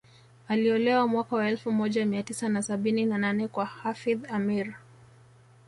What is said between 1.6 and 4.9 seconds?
moja Mia tisa na sabini na nane kwa Hafidh Ameir